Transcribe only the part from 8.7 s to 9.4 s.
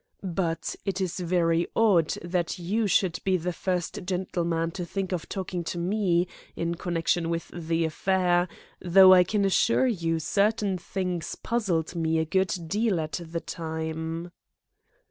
though I